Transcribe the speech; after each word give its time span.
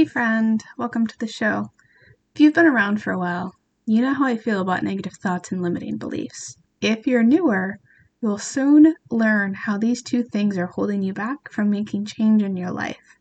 Hey, 0.00 0.06
friend, 0.06 0.64
welcome 0.78 1.06
to 1.06 1.18
the 1.18 1.26
show. 1.26 1.72
If 2.34 2.40
you've 2.40 2.54
been 2.54 2.64
around 2.64 3.02
for 3.02 3.12
a 3.12 3.18
while, 3.18 3.54
you 3.84 4.00
know 4.00 4.14
how 4.14 4.24
I 4.24 4.38
feel 4.38 4.62
about 4.62 4.82
negative 4.82 5.12
thoughts 5.12 5.52
and 5.52 5.60
limiting 5.60 5.98
beliefs. 5.98 6.56
If 6.80 7.06
you're 7.06 7.22
newer, 7.22 7.76
you'll 8.22 8.38
soon 8.38 8.94
learn 9.10 9.52
how 9.52 9.76
these 9.76 10.02
two 10.02 10.22
things 10.22 10.56
are 10.56 10.68
holding 10.68 11.02
you 11.02 11.12
back 11.12 11.52
from 11.52 11.68
making 11.68 12.06
change 12.06 12.42
in 12.42 12.56
your 12.56 12.70
life. 12.70 13.18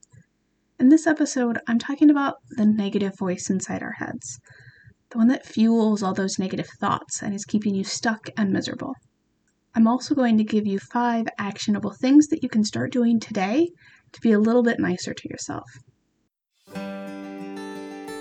In 0.80 0.88
this 0.88 1.06
episode, 1.06 1.60
I'm 1.68 1.80
talking 1.80 2.10
about 2.10 2.38
the 2.52 2.66
negative 2.66 3.18
voice 3.18 3.50
inside 3.50 3.84
our 3.84 3.96
heads, 4.00 4.40
the 5.10 5.18
one 5.18 5.28
that 5.28 5.46
fuels 5.46 6.02
all 6.02 6.14
those 6.14 6.40
negative 6.40 6.70
thoughts 6.80 7.22
and 7.22 7.36
is 7.36 7.44
keeping 7.44 7.76
you 7.76 7.84
stuck 7.84 8.30
and 8.38 8.54
miserable. 8.54 8.94
I'm 9.76 9.86
also 9.86 10.16
going 10.16 10.38
to 10.38 10.46
give 10.46 10.66
you 10.66 10.80
five 10.80 11.28
actionable 11.38 11.92
things 11.92 12.28
that 12.28 12.42
you 12.42 12.48
can 12.48 12.64
start 12.64 12.94
doing 12.94 13.20
today 13.20 13.68
to 14.14 14.22
be 14.22 14.32
a 14.32 14.40
little 14.40 14.64
bit 14.64 14.80
nicer 14.80 15.14
to 15.14 15.30
yourself. 15.30 15.70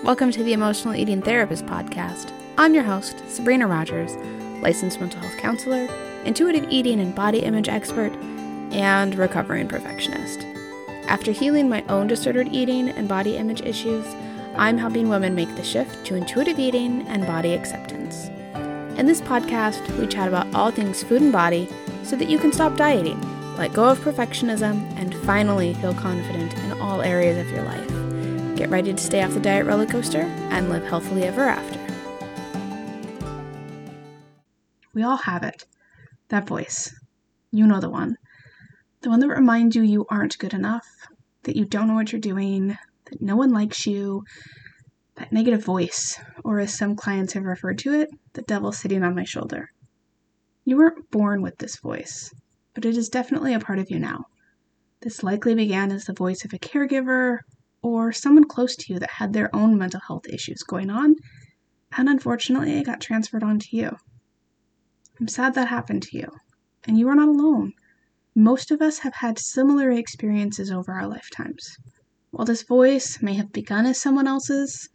Welcome 0.01 0.31
to 0.31 0.43
the 0.43 0.53
Emotional 0.53 0.95
Eating 0.95 1.21
Therapist 1.21 1.65
Podcast. 1.65 2.31
I'm 2.57 2.73
your 2.73 2.85
host, 2.85 3.21
Sabrina 3.27 3.67
Rogers, 3.67 4.15
licensed 4.61 5.01
mental 5.01 5.19
health 5.19 5.35
counselor, 5.37 5.89
intuitive 6.23 6.65
eating 6.69 7.01
and 7.01 7.13
body 7.13 7.39
image 7.39 7.67
expert, 7.67 8.13
and 8.71 9.13
recovering 9.15 9.67
perfectionist. 9.67 10.45
After 11.09 11.33
healing 11.33 11.67
my 11.67 11.83
own 11.89 12.07
disordered 12.07 12.47
eating 12.47 12.87
and 12.87 13.09
body 13.09 13.35
image 13.35 13.59
issues, 13.61 14.05
I'm 14.55 14.77
helping 14.77 15.09
women 15.09 15.35
make 15.35 15.53
the 15.57 15.65
shift 15.65 16.05
to 16.05 16.15
intuitive 16.15 16.59
eating 16.59 17.05
and 17.09 17.27
body 17.27 17.53
acceptance. 17.53 18.29
In 18.97 19.05
this 19.05 19.19
podcast, 19.19 19.85
we 19.99 20.07
chat 20.07 20.29
about 20.29 20.47
all 20.55 20.71
things 20.71 21.03
food 21.03 21.21
and 21.21 21.33
body 21.33 21.67
so 22.03 22.15
that 22.15 22.29
you 22.29 22.39
can 22.39 22.53
stop 22.53 22.77
dieting, 22.77 23.19
let 23.57 23.73
go 23.73 23.89
of 23.89 23.99
perfectionism, 23.99 24.89
and 24.97 25.13
finally 25.25 25.73
feel 25.75 25.93
confident 25.93 26.57
in 26.59 26.79
all 26.79 27.01
areas 27.01 27.37
of 27.37 27.51
your 27.51 27.63
life. 27.63 27.98
Get 28.59 28.71
ready 28.71 28.91
to 28.91 29.01
stay 29.01 29.23
off 29.23 29.33
the 29.33 29.39
diet 29.39 29.65
roller 29.65 29.85
coaster 29.85 30.23
and 30.23 30.67
live 30.67 30.83
healthily 30.83 31.23
ever 31.23 31.43
after. 31.43 31.79
We 34.93 35.01
all 35.01 35.15
have 35.15 35.43
it. 35.43 35.63
That 36.27 36.45
voice. 36.45 36.93
You 37.51 37.65
know 37.65 37.79
the 37.79 37.89
one. 37.89 38.17
The 38.99 39.11
one 39.11 39.21
that 39.21 39.29
reminds 39.29 39.77
you 39.77 39.83
you 39.83 40.05
aren't 40.09 40.37
good 40.39 40.53
enough, 40.53 40.85
that 41.43 41.55
you 41.55 41.63
don't 41.63 41.87
know 41.87 41.93
what 41.93 42.11
you're 42.11 42.19
doing, 42.19 42.77
that 43.05 43.21
no 43.21 43.37
one 43.37 43.51
likes 43.51 43.87
you, 43.87 44.25
that 45.15 45.31
negative 45.31 45.63
voice, 45.63 46.19
or 46.43 46.59
as 46.59 46.77
some 46.77 46.97
clients 46.97 47.31
have 47.31 47.45
referred 47.45 47.77
to 47.77 47.93
it, 47.93 48.09
the 48.33 48.41
devil 48.41 48.73
sitting 48.73 49.03
on 49.03 49.15
my 49.15 49.23
shoulder. 49.23 49.69
You 50.65 50.75
weren't 50.75 51.09
born 51.11 51.41
with 51.41 51.59
this 51.59 51.77
voice, 51.77 52.29
but 52.73 52.83
it 52.83 52.97
is 52.97 53.07
definitely 53.07 53.53
a 53.53 53.59
part 53.61 53.79
of 53.79 53.89
you 53.89 53.99
now. 53.99 54.25
This 54.99 55.23
likely 55.23 55.55
began 55.55 55.93
as 55.93 56.03
the 56.03 56.13
voice 56.13 56.43
of 56.43 56.51
a 56.51 56.59
caregiver 56.59 57.37
or 57.81 58.11
someone 58.11 58.43
close 58.43 58.75
to 58.75 58.93
you 58.93 58.99
that 58.99 59.09
had 59.09 59.33
their 59.33 59.53
own 59.55 59.77
mental 59.77 60.01
health 60.07 60.27
issues 60.27 60.63
going 60.63 60.89
on, 60.89 61.15
and 61.97 62.09
unfortunately 62.09 62.77
it 62.77 62.85
got 62.85 63.01
transferred 63.01 63.43
onto 63.43 63.75
you. 63.75 63.95
I'm 65.19 65.27
sad 65.27 65.53
that 65.55 65.67
happened 65.67 66.03
to 66.03 66.17
you, 66.17 66.31
and 66.85 66.97
you 66.97 67.07
are 67.09 67.15
not 67.15 67.29
alone. 67.29 67.73
Most 68.35 68.71
of 68.71 68.81
us 68.81 68.99
have 68.99 69.15
had 69.15 69.39
similar 69.39 69.91
experiences 69.91 70.71
over 70.71 70.93
our 70.93 71.07
lifetimes. 71.07 71.77
While 72.31 72.45
this 72.45 72.63
voice 72.63 73.21
may 73.21 73.33
have 73.33 73.51
begun 73.51 73.85
as 73.85 73.99
someone 73.99 74.27
else's, 74.27 74.87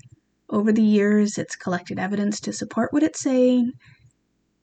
over 0.51 0.73
the 0.73 0.83
years, 0.83 1.37
it's 1.37 1.57
collected 1.57 1.99
evidence 1.99 2.39
to 2.41 2.53
support 2.53 2.93
what 2.93 3.03
it's 3.03 3.21
saying, 3.21 3.73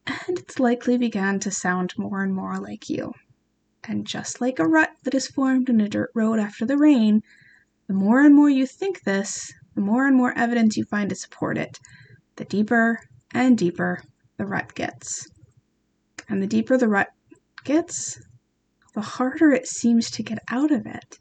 and 0.08 0.39
it's 0.39 0.59
likely 0.59 0.97
began 0.97 1.39
to 1.39 1.52
sound 1.52 1.94
more 1.97 2.23
and 2.23 2.33
more 2.33 2.59
like 2.59 2.89
you. 2.89 3.11
And 3.83 4.06
just 4.06 4.41
like 4.41 4.59
a 4.59 4.67
rut 4.67 4.91
that 5.03 5.16
is 5.16 5.28
formed 5.28 5.69
in 5.69 5.81
a 5.81 5.89
dirt 5.89 6.11
road 6.16 6.39
after 6.39 6.66
the 6.66 6.78
rain, 6.78 7.22
the 7.92 7.97
more 7.97 8.22
and 8.22 8.34
more 8.34 8.50
you 8.50 8.66
think 8.66 9.03
this, 9.03 9.52
the 9.75 9.81
more 9.81 10.08
and 10.08 10.16
more 10.16 10.31
evidence 10.38 10.78
you 10.78 10.86
find 10.86 11.09
to 11.09 11.16
support 11.16 11.58
it, 11.58 11.78
the 12.38 12.45
deeper 12.45 12.97
and 13.34 13.58
deeper 13.58 14.02
the 14.38 14.45
rut 14.45 14.73
gets. 14.75 15.28
And 16.30 16.42
the 16.42 16.47
deeper 16.47 16.78
the 16.78 16.88
rut 16.88 17.09
gets, 17.66 18.18
the 18.96 19.02
harder 19.02 19.52
it 19.52 19.68
seems 19.68 20.09
to 20.12 20.24
get 20.24 20.40
out 20.50 20.72
of 20.72 20.85
it. 20.85 21.19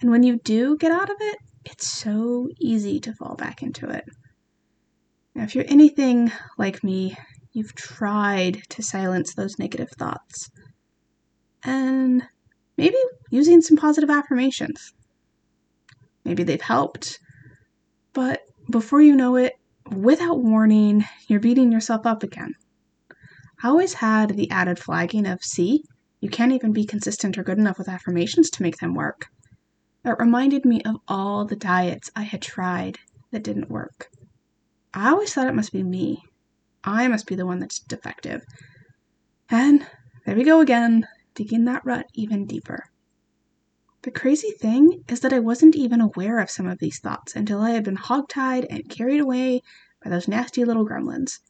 And 0.00 0.10
when 0.10 0.22
you 0.22 0.38
do 0.42 0.78
get 0.78 0.90
out 0.90 1.10
of 1.10 1.16
it, 1.20 1.36
it's 1.66 1.86
so 1.86 2.48
easy 2.58 2.98
to 3.00 3.12
fall 3.12 3.34
back 3.34 3.62
into 3.62 3.86
it. 3.86 4.06
Now, 5.34 5.42
if 5.42 5.54
you're 5.54 5.66
anything 5.68 6.32
like 6.56 6.82
me, 6.82 7.14
you've 7.52 7.74
tried 7.74 8.62
to 8.70 8.82
silence 8.82 9.34
those 9.34 9.58
negative 9.58 9.90
thoughts. 9.98 10.48
And 11.62 12.22
maybe 12.78 12.96
using 13.30 13.60
some 13.60 13.76
positive 13.76 14.08
affirmations. 14.08 14.94
Maybe 16.24 16.42
they've 16.42 16.60
helped, 16.60 17.18
but 18.12 18.42
before 18.70 19.00
you 19.00 19.16
know 19.16 19.36
it, 19.36 19.54
without 19.90 20.40
warning, 20.40 21.04
you're 21.26 21.40
beating 21.40 21.72
yourself 21.72 22.06
up 22.06 22.22
again. 22.22 22.54
I 23.62 23.68
always 23.68 23.94
had 23.94 24.30
the 24.30 24.50
added 24.50 24.78
flagging 24.78 25.26
of, 25.26 25.42
see, 25.42 25.84
you 26.20 26.28
can't 26.28 26.52
even 26.52 26.72
be 26.72 26.84
consistent 26.84 27.38
or 27.38 27.42
good 27.42 27.58
enough 27.58 27.78
with 27.78 27.88
affirmations 27.88 28.50
to 28.50 28.62
make 28.62 28.78
them 28.78 28.94
work. 28.94 29.28
It 30.04 30.16
reminded 30.18 30.64
me 30.64 30.82
of 30.82 30.96
all 31.08 31.44
the 31.44 31.56
diets 31.56 32.10
I 32.16 32.22
had 32.22 32.42
tried 32.42 32.98
that 33.32 33.42
didn't 33.42 33.70
work. 33.70 34.10
I 34.94 35.10
always 35.10 35.32
thought 35.32 35.46
it 35.46 35.54
must 35.54 35.72
be 35.72 35.82
me. 35.82 36.22
I 36.84 37.08
must 37.08 37.26
be 37.26 37.34
the 37.34 37.46
one 37.46 37.58
that's 37.58 37.80
defective. 37.80 38.42
And 39.50 39.86
there 40.24 40.36
we 40.36 40.44
go 40.44 40.60
again, 40.60 41.06
digging 41.34 41.64
that 41.66 41.84
rut 41.84 42.06
even 42.14 42.46
deeper. 42.46 42.89
The 44.02 44.10
crazy 44.10 44.52
thing 44.52 45.04
is 45.08 45.20
that 45.20 45.32
I 45.32 45.40
wasn't 45.40 45.76
even 45.76 46.00
aware 46.00 46.38
of 46.38 46.50
some 46.50 46.66
of 46.66 46.78
these 46.78 46.98
thoughts 46.98 47.36
until 47.36 47.60
I 47.60 47.72
had 47.72 47.84
been 47.84 47.98
hogtied 47.98 48.66
and 48.70 48.88
carried 48.88 49.20
away 49.20 49.60
by 50.02 50.08
those 50.08 50.26
nasty 50.26 50.64
little 50.64 50.86
gremlins. 50.86 51.40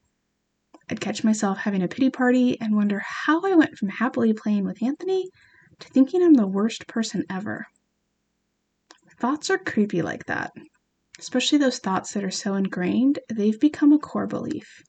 I'd 0.89 1.01
catch 1.01 1.23
myself 1.23 1.59
having 1.59 1.81
a 1.81 1.89
pity 1.89 2.11
party 2.11 2.61
and 2.61 2.75
wonder 2.75 2.99
how 2.99 3.41
I 3.43 3.55
went 3.55 3.79
from 3.79 3.89
happily 3.89 4.33
playing 4.33 4.65
with 4.65 4.83
Anthony 4.83 5.31
to 5.79 5.89
thinking 5.89 6.25
I'm 6.25 6.35
the 6.35 6.47
worst 6.49 6.89
person 6.89 7.25
ever. 7.31 7.67
Thoughts 9.21 9.49
are 9.51 9.59
creepy 9.59 10.03
like 10.03 10.27
that, 10.27 10.51
especially 11.21 11.59
those 11.59 11.79
thoughts 11.79 12.13
that 12.15 12.25
are 12.25 12.33
so 12.33 12.55
ingrained 12.55 13.21
they've 13.29 13.61
become 13.61 13.93
a 13.93 13.99
core 13.99 14.27
belief. 14.27 14.83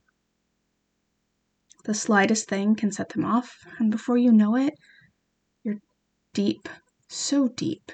The 1.83 1.93
slightest 1.93 2.47
thing 2.47 2.75
can 2.75 2.91
set 2.91 3.09
them 3.09 3.25
off, 3.25 3.55
and 3.77 3.91
before 3.91 4.17
you 4.17 4.31
know 4.31 4.55
it, 4.55 4.73
you're 5.63 5.79
deep, 6.33 6.67
so 7.11 7.47
deep 7.49 7.91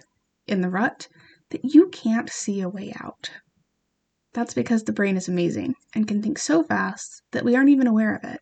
in 0.48 0.62
the 0.62 0.70
rut 0.70 1.08
that 1.50 1.64
you 1.64 1.90
can't 1.90 2.30
see 2.30 2.62
a 2.62 2.70
way 2.70 2.94
out. 3.02 3.32
That's 4.34 4.54
because 4.54 4.84
the 4.84 4.94
brain 4.94 5.18
is 5.18 5.28
amazing 5.28 5.76
and 5.96 6.08
can 6.08 6.22
think 6.22 6.38
so 6.38 6.64
fast 6.64 7.24
that 7.32 7.46
we 7.46 7.56
aren't 7.56 7.70
even 7.70 7.88
aware 7.88 8.16
of 8.16 8.24
it. 8.24 8.42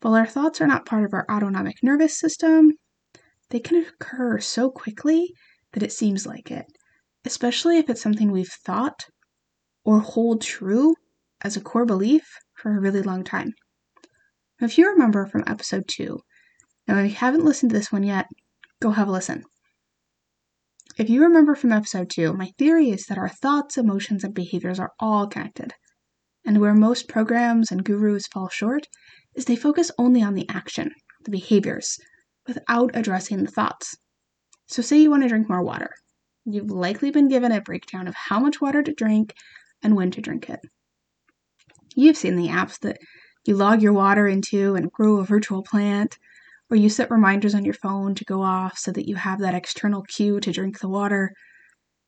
While 0.00 0.14
our 0.14 0.26
thoughts 0.26 0.60
are 0.60 0.66
not 0.66 0.86
part 0.86 1.04
of 1.04 1.12
our 1.12 1.26
autonomic 1.30 1.82
nervous 1.82 2.18
system, 2.18 2.72
they 3.50 3.60
can 3.60 3.84
occur 3.84 4.38
so 4.40 4.70
quickly 4.70 5.32
that 5.72 5.82
it 5.82 5.92
seems 5.92 6.26
like 6.26 6.50
it 6.50 6.66
especially 7.26 7.78
if 7.78 7.90
it's 7.90 8.00
something 8.00 8.30
we've 8.30 8.56
thought 8.64 9.06
or 9.84 9.98
hold 9.98 10.40
true 10.40 10.94
as 11.42 11.56
a 11.56 11.60
core 11.60 11.84
belief 11.84 12.38
for 12.54 12.70
a 12.70 12.80
really 12.80 13.02
long 13.02 13.24
time. 13.24 13.52
If 14.60 14.78
you 14.78 14.88
remember 14.88 15.26
from 15.26 15.44
episode 15.46 15.84
two, 15.88 16.20
now 16.86 16.98
if 16.98 17.10
you 17.10 17.16
haven't 17.16 17.44
listened 17.44 17.70
to 17.70 17.76
this 17.76 17.92
one 17.92 18.04
yet, 18.04 18.26
go 18.80 18.90
have 18.90 19.08
a 19.08 19.12
listen. 19.12 19.44
If 20.96 21.10
you 21.10 21.22
remember 21.22 21.54
from 21.54 21.72
episode 21.72 22.08
two, 22.08 22.32
my 22.32 22.52
theory 22.56 22.88
is 22.88 23.04
that 23.06 23.18
our 23.18 23.28
thoughts, 23.28 23.76
emotions, 23.76 24.24
and 24.24 24.32
behaviors 24.32 24.80
are 24.80 24.94
all 24.98 25.26
connected. 25.26 25.74
And 26.46 26.58
where 26.58 26.72
most 26.72 27.06
programs 27.06 27.70
and 27.70 27.84
gurus 27.84 28.26
fall 28.26 28.48
short 28.48 28.86
is 29.34 29.44
they 29.44 29.56
focus 29.56 29.90
only 29.98 30.22
on 30.22 30.32
the 30.32 30.48
action, 30.48 30.92
the 31.22 31.30
behaviors, 31.30 31.98
without 32.46 32.92
addressing 32.94 33.44
the 33.44 33.50
thoughts. 33.50 33.98
So, 34.68 34.80
say 34.80 34.98
you 34.98 35.10
want 35.10 35.22
to 35.24 35.28
drink 35.28 35.50
more 35.50 35.62
water. 35.62 35.90
You've 36.46 36.70
likely 36.70 37.10
been 37.10 37.28
given 37.28 37.52
a 37.52 37.60
breakdown 37.60 38.08
of 38.08 38.14
how 38.14 38.40
much 38.40 38.62
water 38.62 38.82
to 38.82 38.94
drink 38.94 39.34
and 39.82 39.96
when 39.96 40.10
to 40.12 40.22
drink 40.22 40.48
it. 40.48 40.60
You've 41.94 42.16
seen 42.16 42.36
the 42.36 42.48
apps 42.48 42.78
that 42.80 42.98
you 43.44 43.54
log 43.54 43.82
your 43.82 43.92
water 43.92 44.26
into 44.26 44.74
and 44.74 44.90
grow 44.90 45.18
a 45.18 45.24
virtual 45.24 45.62
plant, 45.62 46.16
or 46.70 46.76
you 46.76 46.88
set 46.88 47.10
reminders 47.10 47.54
on 47.54 47.64
your 47.64 47.74
phone 47.74 48.14
to 48.14 48.24
go 48.24 48.42
off 48.42 48.78
so 48.78 48.90
that 48.92 49.08
you 49.08 49.16
have 49.16 49.40
that 49.40 49.54
external 49.54 50.02
cue 50.02 50.40
to 50.40 50.52
drink 50.52 50.80
the 50.80 50.88
water. 50.88 51.32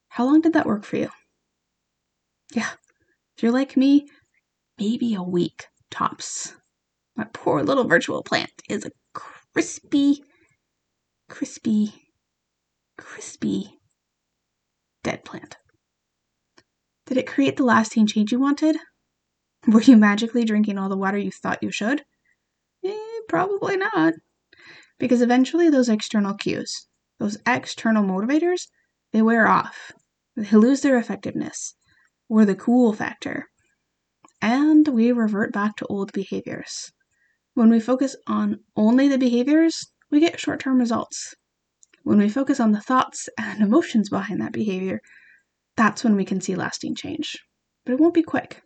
How 0.08 0.24
long 0.24 0.40
did 0.40 0.54
that 0.54 0.66
work 0.66 0.84
for 0.84 0.96
you? 0.96 1.10
Yeah, 2.54 2.70
if 3.36 3.42
you're 3.42 3.52
like 3.52 3.76
me, 3.76 4.08
maybe 4.78 5.14
a 5.14 5.22
week 5.22 5.66
tops. 5.90 6.54
My 7.16 7.26
poor 7.32 7.62
little 7.62 7.84
virtual 7.84 8.22
plant 8.22 8.50
is 8.68 8.84
a 8.84 8.90
crispy, 9.14 10.22
crispy, 11.28 11.92
crispy 12.96 13.78
dead 15.02 15.24
plant. 15.24 15.56
Did 17.06 17.16
it 17.16 17.26
create 17.26 17.56
the 17.56 17.64
lasting 17.64 18.06
change 18.06 18.32
you 18.32 18.38
wanted? 18.38 18.76
Were 19.66 19.80
you 19.80 19.96
magically 19.96 20.44
drinking 20.44 20.78
all 20.78 20.88
the 20.88 20.96
water 20.96 21.18
you 21.18 21.30
thought 21.30 21.62
you 21.62 21.70
should? 21.70 22.04
Eh, 22.84 23.20
probably 23.28 23.76
not. 23.76 24.14
Because 24.98 25.22
eventually 25.22 25.70
those 25.70 25.88
external 25.88 26.34
cues, 26.34 26.88
those 27.18 27.38
external 27.46 28.04
motivators, 28.04 28.68
they 29.12 29.22
wear 29.22 29.48
off. 29.48 29.92
they 30.36 30.56
lose 30.56 30.80
their 30.82 30.98
effectiveness 30.98 31.74
or 32.28 32.44
the 32.44 32.54
cool 32.54 32.92
factor, 32.92 33.46
and 34.40 34.86
we 34.88 35.10
revert 35.12 35.52
back 35.52 35.76
to 35.76 35.86
old 35.86 36.12
behaviors. 36.12 36.92
When 37.54 37.70
we 37.70 37.80
focus 37.80 38.14
on 38.26 38.60
only 38.76 39.08
the 39.08 39.18
behaviors, 39.18 39.84
we 40.10 40.20
get 40.20 40.38
short 40.38 40.60
term 40.60 40.78
results. 40.78 41.34
When 42.04 42.18
we 42.18 42.28
focus 42.28 42.60
on 42.60 42.72
the 42.72 42.80
thoughts 42.80 43.28
and 43.38 43.62
emotions 43.62 44.10
behind 44.10 44.40
that 44.40 44.52
behavior, 44.52 45.00
that's 45.76 46.04
when 46.04 46.16
we 46.16 46.24
can 46.24 46.40
see 46.40 46.54
lasting 46.54 46.94
change. 46.94 47.36
But 47.84 47.94
it 47.94 48.00
won't 48.00 48.14
be 48.14 48.22
quick. 48.22 48.62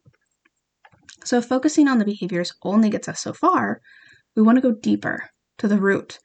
So, 1.25 1.39
if 1.39 1.47
focusing 1.47 1.89
on 1.89 1.99
the 1.99 2.05
behaviors 2.05 2.53
only 2.63 2.91
gets 2.91 3.09
us 3.09 3.21
so 3.21 3.33
far, 3.33 3.81
we 4.37 4.43
want 4.43 4.57
to 4.57 4.63
go 4.63 4.73
deeper 4.73 5.31
to 5.63 5.69
the 5.69 5.79
root. 5.81 6.19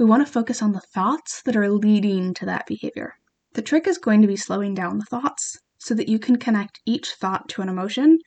We 0.00 0.04
want 0.04 0.26
to 0.26 0.32
focus 0.32 0.60
on 0.60 0.72
the 0.72 0.80
thoughts 0.80 1.42
that 1.42 1.54
are 1.54 1.70
leading 1.70 2.34
to 2.34 2.46
that 2.46 2.66
behavior. 2.66 3.14
The 3.52 3.62
trick 3.62 3.86
is 3.86 3.98
going 3.98 4.20
to 4.22 4.26
be 4.26 4.36
slowing 4.36 4.74
down 4.74 4.98
the 4.98 5.04
thoughts 5.04 5.60
so 5.78 5.94
that 5.94 6.08
you 6.08 6.18
can 6.18 6.38
connect 6.38 6.80
each 6.84 7.10
thought 7.10 7.48
to 7.50 7.62
an 7.62 7.68
emotion 7.68 8.18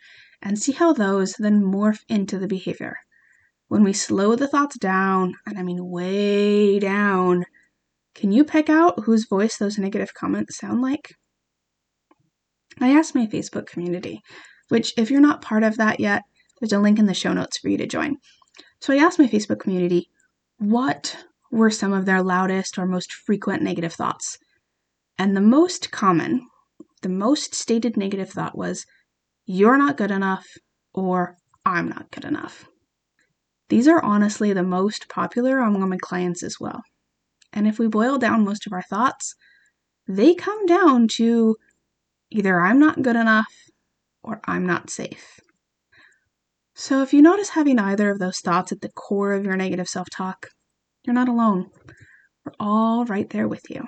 and 0.42 0.57
see 0.57 0.71
how 0.71 0.94
those 0.94 1.33
then 1.33 1.62
morph 1.62 2.00
into 2.07 2.39
the 2.39 2.48
behavior. 2.48 2.95
When 3.68 3.83
we 3.83 3.92
slow 3.92 4.38
the 4.38 4.48
thoughts 4.48 4.77
down, 4.77 5.33
and 5.45 5.60
I 5.60 5.63
mean 5.63 5.89
way 5.89 6.80
down, 6.80 7.44
can 8.16 8.31
you 8.31 8.45
pick 8.45 8.69
out 8.69 9.04
whose 9.04 9.27
voice 9.27 9.57
those 9.57 9.77
negative 9.77 10.13
comments 10.13 10.57
sound 10.57 10.81
like? 10.81 11.16
I 12.80 12.92
asked 12.92 13.16
my 13.16 13.27
Facebook 13.27 13.66
community, 13.66 14.21
which, 14.69 14.94
if 14.95 15.12
you're 15.12 15.19
not 15.19 15.42
part 15.42 15.63
of 15.63 15.75
that 15.75 16.00
yet, 16.00 16.21
there's 16.62 16.71
a 16.71 16.80
link 16.80 17.00
in 17.00 17.06
the 17.06 17.13
show 17.13 17.33
notes 17.33 17.57
for 17.57 17.68
you 17.68 17.77
to 17.80 17.86
join. 17.86 18.16
So 18.80 18.94
I 18.94 18.98
asked 18.98 19.19
my 19.19 19.27
Facebook 19.27 19.59
community 19.59 20.09
what 20.58 21.16
were 21.52 21.70
some 21.70 21.94
of 21.94 22.06
their 22.06 22.24
loudest 22.24 22.78
or 22.78 22.86
most 22.86 23.14
frequent 23.14 23.62
negative 23.62 23.94
thoughts. 23.94 24.38
And 25.18 25.36
the 25.36 25.42
most 25.42 25.92
common, 25.92 26.48
the 27.04 27.10
most 27.10 27.54
stated 27.54 27.96
negative 27.96 28.32
thought 28.32 28.58
was, 28.58 28.86
You're 29.46 29.78
not 29.78 29.98
good 29.98 30.10
enough, 30.10 30.48
or 30.94 31.38
I'm 31.66 31.88
not 31.88 32.10
good 32.12 32.26
enough. 32.26 32.66
These 33.70 33.88
are 33.88 34.04
honestly 34.04 34.52
the 34.52 34.64
most 34.64 35.10
popular 35.10 35.60
among 35.60 35.88
my 35.90 35.98
clients 35.98 36.44
as 36.44 36.60
well. 36.60 36.82
And 37.52 37.68
if 37.68 37.78
we 37.78 37.88
boil 37.88 38.18
down 38.18 38.44
most 38.44 38.66
of 38.66 38.74
our 38.74 38.82
thoughts, 38.82 39.36
they 40.08 40.34
come 40.34 40.66
down 40.66 41.08
to 41.14 41.56
either 42.32 42.60
I'm 42.60 42.80
not 42.80 43.02
good 43.02 43.16
enough 43.16 43.54
or 44.24 44.42
I'm 44.46 44.66
not 44.66 44.90
safe. 44.90 45.40
So 46.83 47.01
if 47.01 47.13
you 47.13 47.21
notice 47.21 47.47
having 47.47 47.80
either 47.80 48.12
of 48.12 48.19
those 48.19 48.41
thoughts 48.41 48.74
at 48.74 48.81
the 48.81 48.89
core 48.89 49.31
of 49.31 49.45
your 49.45 49.56
negative 49.56 49.88
self 49.88 50.09
talk, 50.09 50.50
you're 51.06 51.13
not 51.13 51.30
alone. 51.30 51.69
We're 52.44 52.51
all 52.59 53.06
right 53.06 53.30
there 53.30 53.47
with 53.47 53.69
you. 53.69 53.85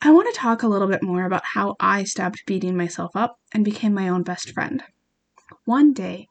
I 0.00 0.12
want 0.12 0.32
to 0.32 0.38
talk 0.38 0.62
a 0.62 0.68
little 0.68 0.86
bit 0.86 1.02
more 1.02 1.24
about 1.24 1.42
how 1.44 1.74
I 1.80 2.04
stopped 2.04 2.46
beating 2.46 2.76
myself 2.76 3.10
up 3.16 3.34
and 3.52 3.64
became 3.64 3.92
my 3.92 4.08
own 4.08 4.22
best 4.22 4.52
friend. 4.52 4.84
One 5.64 5.94
day, 5.94 6.28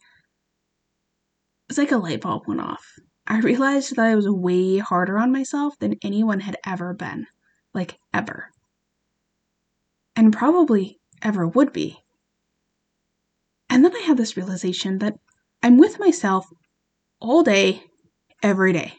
it's 1.67 1.77
like 1.77 1.91
a 1.91 1.97
light 1.97 2.21
bulb 2.21 2.43
went 2.47 2.61
off. 2.61 2.85
I 3.27 3.39
realized 3.39 3.97
that 3.97 4.05
I 4.05 4.15
was 4.15 4.29
way 4.29 4.77
harder 4.77 5.17
on 5.17 5.33
myself 5.33 5.77
than 5.79 5.97
anyone 6.01 6.39
had 6.39 6.55
ever 6.65 6.93
been. 6.93 7.27
Like, 7.73 7.99
ever. 8.13 8.47
And 10.15 10.31
probably 10.31 11.01
ever 11.21 11.45
would 11.45 11.73
be. 11.73 12.02
And 13.73 13.83
then 13.83 13.95
I 13.95 14.01
had 14.01 14.17
this 14.17 14.37
realization 14.37 14.99
that 14.99 15.15
I'm 15.63 15.79
with 15.79 15.97
myself 15.99 16.45
all 17.19 17.41
day, 17.41 17.81
every 18.43 18.71
day. 18.71 18.93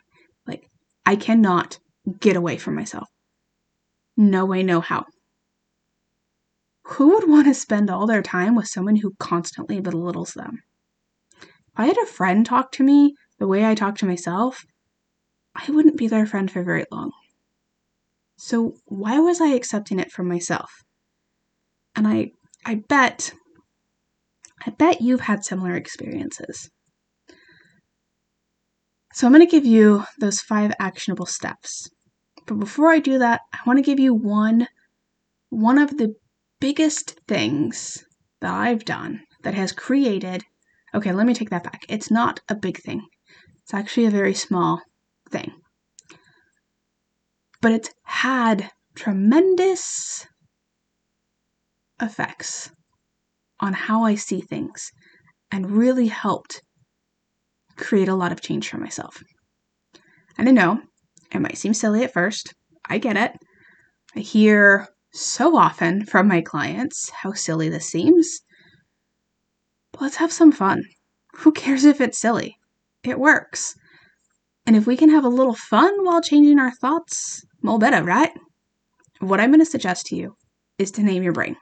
Like, 0.49 0.69
I 1.07 1.15
cannot 1.15 1.79
get 2.19 2.35
away 2.35 2.57
from 2.57 2.75
myself. 2.75 3.09
No 4.17 4.45
way, 4.45 4.65
no 4.65 4.81
how. 4.81 5.05
Who 6.87 7.11
would 7.11 7.29
want 7.29 7.47
to 7.47 7.55
spend 7.55 7.89
all 7.89 8.09
their 8.09 8.21
time 8.21 8.57
with 8.57 8.67
someone 8.67 8.97
who 8.97 9.15
constantly 9.21 9.79
belittles 9.81 10.33
them? 10.33 10.65
If 11.41 11.49
I 11.77 11.87
had 11.87 11.99
a 11.99 12.07
friend 12.07 12.45
talk 12.45 12.73
to 12.73 12.83
me 12.83 13.15
the 13.39 13.47
way 13.47 13.65
I 13.65 13.77
talk 13.77 13.97
to 13.99 14.07
myself, 14.07 14.65
I 15.55 15.71
wouldn't 15.71 15.97
be 15.97 16.09
their 16.09 16.27
friend 16.27 16.51
for 16.51 16.65
very 16.65 16.85
long. 16.91 17.13
So 18.39 18.75
why 18.87 19.21
was 19.21 19.41
I 19.41 19.51
accepting 19.51 20.01
it 20.01 20.11
from 20.11 20.27
myself? 20.27 20.83
And 21.95 22.09
I 22.09 22.33
I 22.67 22.83
bet 22.89 23.33
I 24.67 24.71
bet 24.71 25.01
you've 25.01 25.23
had 25.23 25.45
similar 25.45 25.75
experiences. 25.75 26.71
So 29.13 29.27
I'm 29.27 29.33
going 29.33 29.47
to 29.47 29.51
give 29.51 29.67
you 29.67 30.05
those 30.19 30.41
five 30.41 30.73
actionable 30.79 31.27
steps. 31.27 31.89
But 32.47 32.59
before 32.59 32.91
I 32.91 32.99
do 32.99 33.19
that, 33.19 33.43
I 33.53 33.59
want 33.67 33.79
to 33.79 33.83
give 33.83 34.01
you 34.01 34.15
one 34.15 34.69
one 35.51 35.79
of 35.79 35.99
the 35.99 36.15
biggest 36.61 37.21
things 37.29 38.05
that 38.41 38.53
I've 38.53 38.85
done 38.85 39.21
that 39.43 39.55
has 39.55 39.71
created 39.71 40.43
Okay, 40.95 41.13
let 41.13 41.27
me 41.27 41.35
take 41.35 41.51
that 41.51 41.65
back. 41.65 41.85
It's 41.89 42.11
not 42.11 42.41
a 42.49 42.55
big 42.55 42.79
thing. 42.79 43.05
It's 43.63 43.75
actually 43.75 44.07
a 44.07 44.11
very 44.11 44.35
small 44.35 44.81
thing. 45.29 45.53
But 47.61 47.73
it's 47.73 47.91
had 48.05 48.71
tremendous 48.95 50.27
effects 52.01 52.71
on 53.65 53.73
how 53.73 54.05
I 54.05 54.15
see 54.15 54.43
things 54.43 54.91
and 55.51 55.71
really 55.71 56.09
helped 56.09 56.61
create 57.77 58.09
a 58.09 58.15
lot 58.15 58.31
of 58.31 58.43
change 58.43 58.69
for 58.69 58.77
myself. 58.77 59.23
And 60.37 60.49
I 60.49 60.53
know 60.53 60.81
it 61.33 61.41
might 61.41 61.57
seem 61.57 61.73
silly 61.73 62.05
at 62.05 62.13
first. 62.13 62.53
I 62.89 62.99
get 62.99 63.17
it. 63.17 63.33
I 64.15 64.21
hear 64.21 64.89
so 65.13 65.57
often 65.57 66.05
from 66.05 66.29
my 66.29 66.43
clients 66.43 67.11
how 67.11 67.33
silly 67.33 67.71
this 67.71 67.87
seems. 67.87 68.41
But 69.93 70.03
let's 70.03 70.17
have 70.17 70.33
some 70.33 70.53
fun. 70.53 70.83
Who 71.37 71.51
cares 71.51 71.85
if 71.85 72.01
it's 72.01 72.21
silly? 72.21 72.57
It 73.03 73.19
works. 73.19 73.75
And 74.67 74.77
if 74.77 74.87
we 74.87 74.97
can 74.97 75.11
have 75.11 75.25
a 75.25 75.29
little 75.29 75.55
fun 75.55 76.05
while 76.05 76.21
changing 76.21 76.59
our 76.59 76.73
thoughts, 76.73 77.43
more 77.63 77.79
better, 77.79 78.03
right? 78.03 78.33
What 79.21 79.41
I'm 79.41 79.51
going 79.51 79.61
to 79.61 79.67
suggest 79.67 80.07
to 80.07 80.17
you 80.17 80.35
is 80.79 80.91
to 80.93 81.03
name 81.03 81.23
your 81.23 81.33
brain. 81.33 81.57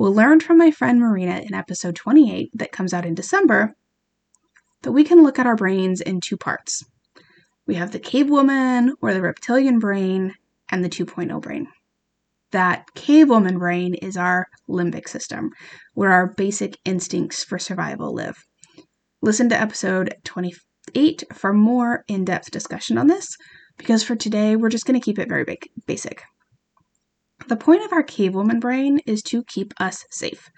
We'll 0.00 0.14
learn 0.14 0.40
from 0.40 0.56
my 0.56 0.70
friend 0.70 0.98
Marina 0.98 1.40
in 1.40 1.52
episode 1.52 1.94
28 1.94 2.52
that 2.54 2.72
comes 2.72 2.94
out 2.94 3.04
in 3.04 3.14
December 3.14 3.74
that 4.80 4.92
we 4.92 5.04
can 5.04 5.22
look 5.22 5.38
at 5.38 5.44
our 5.44 5.56
brains 5.56 6.00
in 6.00 6.22
two 6.22 6.38
parts. 6.38 6.82
We 7.66 7.74
have 7.74 7.92
the 7.92 7.98
cave 7.98 8.30
woman 8.30 8.94
or 9.02 9.12
the 9.12 9.20
reptilian 9.20 9.78
brain 9.78 10.32
and 10.70 10.82
the 10.82 10.88
2.0 10.88 11.42
brain 11.42 11.66
that 12.50 12.86
cavewoman 12.96 13.58
brain 13.58 13.92
is 13.92 14.16
our 14.16 14.46
limbic 14.70 15.06
system, 15.06 15.50
where 15.92 16.12
our 16.12 16.28
basic 16.28 16.78
instincts 16.86 17.44
for 17.44 17.58
survival 17.58 18.14
live. 18.14 18.38
Listen 19.20 19.50
to 19.50 19.60
episode 19.60 20.14
28 20.24 21.24
for 21.34 21.52
more 21.52 22.04
in 22.08 22.24
depth 22.24 22.50
discussion 22.50 22.96
on 22.96 23.06
this, 23.06 23.36
because 23.76 24.02
for 24.02 24.16
today, 24.16 24.56
we're 24.56 24.70
just 24.70 24.86
going 24.86 24.98
to 24.98 25.04
keep 25.04 25.18
it 25.18 25.28
very 25.28 25.44
basic. 25.86 26.22
The 27.48 27.56
point 27.56 27.84
of 27.84 27.92
our 27.92 28.02
cavewoman 28.02 28.60
brain 28.60 29.00
is 29.06 29.22
to 29.24 29.42
keep 29.44 29.72
us 29.80 30.04
safe. 30.10 30.50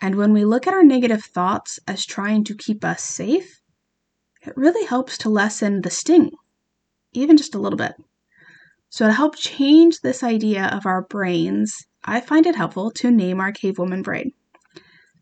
And 0.00 0.16
when 0.16 0.32
we 0.32 0.44
look 0.44 0.66
at 0.66 0.74
our 0.74 0.82
negative 0.82 1.24
thoughts 1.24 1.78
as 1.86 2.04
trying 2.04 2.44
to 2.44 2.54
keep 2.54 2.84
us 2.84 3.02
safe, 3.02 3.60
it 4.42 4.56
really 4.56 4.84
helps 4.84 5.16
to 5.18 5.28
lessen 5.28 5.82
the 5.82 5.90
sting, 5.90 6.30
even 7.12 7.36
just 7.36 7.54
a 7.54 7.58
little 7.58 7.76
bit. 7.76 7.94
So, 8.88 9.06
to 9.06 9.12
help 9.12 9.36
change 9.36 10.00
this 10.00 10.22
idea 10.22 10.66
of 10.66 10.86
our 10.86 11.02
brains, 11.02 11.74
I 12.04 12.20
find 12.20 12.46
it 12.46 12.54
helpful 12.56 12.90
to 12.92 13.10
name 13.10 13.40
our 13.40 13.52
cavewoman 13.52 14.02
brain. 14.02 14.32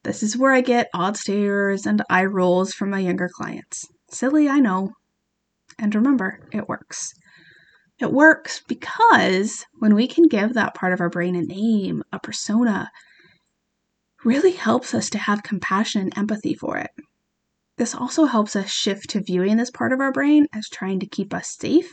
This 0.02 0.22
is 0.22 0.36
where 0.36 0.52
I 0.52 0.60
get 0.60 0.90
odd 0.92 1.16
stares 1.16 1.86
and 1.86 2.02
eye 2.10 2.26
rolls 2.26 2.74
from 2.74 2.90
my 2.90 2.98
younger 2.98 3.30
clients. 3.32 3.86
Silly, 4.10 4.48
I 4.48 4.60
know. 4.60 4.92
And 5.78 5.94
remember, 5.94 6.46
it 6.52 6.68
works. 6.68 7.14
It 8.00 8.12
works 8.12 8.60
because 8.66 9.64
when 9.78 9.94
we 9.94 10.08
can 10.08 10.26
give 10.26 10.54
that 10.54 10.74
part 10.74 10.92
of 10.92 11.00
our 11.00 11.10
brain 11.10 11.36
a 11.36 11.42
name, 11.42 12.02
a 12.12 12.18
persona, 12.18 12.90
really 14.24 14.52
helps 14.52 14.94
us 14.94 15.10
to 15.10 15.18
have 15.18 15.42
compassion 15.42 16.02
and 16.02 16.18
empathy 16.18 16.54
for 16.54 16.78
it. 16.78 16.90
This 17.76 17.94
also 17.94 18.24
helps 18.24 18.56
us 18.56 18.70
shift 18.70 19.10
to 19.10 19.22
viewing 19.22 19.56
this 19.56 19.70
part 19.70 19.92
of 19.92 20.00
our 20.00 20.12
brain 20.12 20.46
as 20.52 20.68
trying 20.68 21.00
to 21.00 21.06
keep 21.06 21.34
us 21.34 21.56
safe 21.58 21.92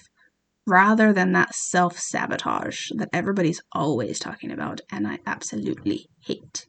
rather 0.67 1.11
than 1.11 1.31
that 1.33 1.55
self 1.55 1.99
sabotage 1.99 2.89
that 2.95 3.09
everybody's 3.11 3.61
always 3.71 4.19
talking 4.19 4.51
about 4.51 4.81
and 4.91 5.07
I 5.07 5.19
absolutely 5.25 6.07
hate. 6.25 6.65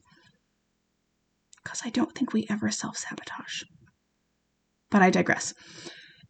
Because 1.63 1.81
I 1.85 1.89
don't 1.89 2.13
think 2.13 2.33
we 2.33 2.47
ever 2.49 2.69
self 2.71 2.97
sabotage. 2.97 3.63
But 4.89 5.01
I 5.01 5.09
digress. 5.09 5.53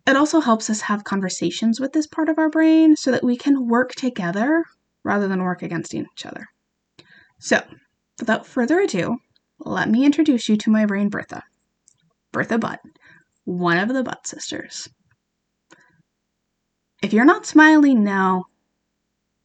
It 0.05 0.17
also 0.17 0.41
helps 0.41 0.69
us 0.69 0.81
have 0.81 1.05
conversations 1.05 1.79
with 1.79 1.93
this 1.93 2.07
part 2.07 2.27
of 2.27 2.37
our 2.37 2.49
brain 2.49 2.95
so 2.95 3.11
that 3.11 3.23
we 3.23 3.37
can 3.37 3.67
work 3.67 3.93
together 3.95 4.63
rather 5.03 5.27
than 5.27 5.43
work 5.43 5.61
against 5.61 5.93
each 5.93 6.25
other. 6.25 6.45
So, 7.39 7.61
without 8.19 8.45
further 8.45 8.81
ado, 8.81 9.17
let 9.59 9.89
me 9.89 10.05
introduce 10.05 10.49
you 10.49 10.57
to 10.57 10.69
my 10.69 10.85
brain, 10.85 11.09
Bertha. 11.09 11.43
Bertha 12.33 12.57
Butt, 12.57 12.81
one 13.45 13.77
of 13.77 13.89
the 13.89 14.03
Butt 14.03 14.27
sisters. 14.27 14.89
If 17.01 17.13
you're 17.13 17.25
not 17.25 17.45
smiling 17.45 18.03
now, 18.03 18.45